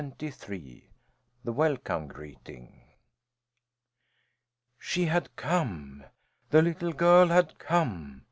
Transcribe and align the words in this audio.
BOOK 0.17 0.33
FOUR 0.33 0.57
THE 1.43 1.53
WELCOME 1.53 2.07
GREETING 2.07 2.81
She 4.79 5.05
had 5.05 5.35
come! 5.35 6.05
The 6.49 6.63
little 6.63 6.91
girl 6.91 7.27
had 7.27 7.59
come! 7.59 8.19